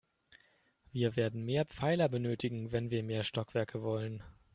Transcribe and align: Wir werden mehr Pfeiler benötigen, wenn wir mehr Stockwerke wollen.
Wir 0.91 1.15
werden 1.15 1.45
mehr 1.45 1.63
Pfeiler 1.63 2.09
benötigen, 2.09 2.71
wenn 2.71 2.89
wir 2.89 3.03
mehr 3.03 3.23
Stockwerke 3.23 3.83
wollen. 3.83 4.23